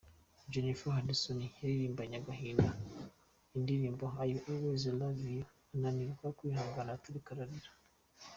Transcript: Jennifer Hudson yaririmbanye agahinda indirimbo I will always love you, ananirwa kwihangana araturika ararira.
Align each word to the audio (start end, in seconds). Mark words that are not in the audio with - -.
Jennifer 0.51 0.91
Hudson 0.95 1.39
yaririmbanye 1.59 2.15
agahinda 2.21 2.67
indirimbo 3.57 4.05
I 4.25 4.27
will 4.31 4.45
always 4.53 4.83
love 5.01 5.19
you, 5.35 5.41
ananirwa 5.73 6.27
kwihangana 6.37 6.89
araturika 6.93 7.29
ararira. 7.33 7.71